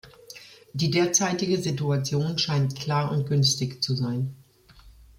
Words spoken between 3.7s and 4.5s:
zu sein.